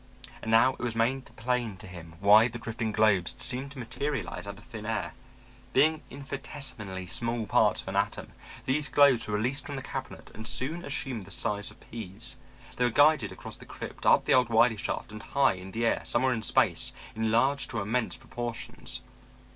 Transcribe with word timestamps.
And 0.41 0.49
now 0.49 0.73
it 0.73 0.79
was 0.79 0.95
made 0.95 1.25
plain 1.35 1.77
to 1.77 1.85
him 1.85 2.15
why 2.19 2.47
the 2.47 2.57
drifting 2.57 2.91
globes 2.91 3.33
had 3.33 3.41
seemed 3.43 3.71
to 3.73 3.77
materialize 3.77 4.47
out 4.47 4.57
of 4.57 4.63
thin 4.63 4.87
air. 4.87 5.13
Being 5.73 6.01
infinitesimally 6.09 7.05
small 7.05 7.45
parts 7.45 7.83
of 7.83 7.87
an 7.87 7.95
atom, 7.95 8.31
these 8.65 8.89
globes 8.89 9.27
were 9.27 9.35
released 9.35 9.63
from 9.63 9.75
the 9.75 9.83
cabinet 9.83 10.31
and 10.33 10.47
soon 10.47 10.83
assumed 10.83 11.25
the 11.25 11.29
size 11.29 11.69
of 11.69 11.79
peas; 11.79 12.37
they 12.77 12.83
were 12.83 12.89
guided 12.89 13.31
across 13.31 13.57
the 13.57 13.65
crypt, 13.67 14.07
up 14.07 14.25
the 14.25 14.33
old 14.33 14.49
Wiley 14.49 14.75
shaft, 14.77 15.11
and 15.11 15.21
high 15.21 15.53
in 15.53 15.69
the 15.69 15.85
air, 15.85 16.01
somewhere 16.03 16.33
in 16.33 16.41
space, 16.41 16.93
enlarged 17.15 17.69
to 17.69 17.79
immense 17.79 18.17
proportions. 18.17 19.01